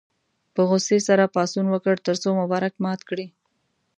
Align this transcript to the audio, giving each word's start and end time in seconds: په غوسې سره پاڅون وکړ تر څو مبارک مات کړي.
په 0.53 0.61
غوسې 0.69 0.97
سره 1.07 1.31
پاڅون 1.35 1.65
وکړ 1.71 1.95
تر 2.07 2.15
څو 2.21 2.29
مبارک 2.41 2.73
مات 2.83 3.01
کړي. 3.09 3.27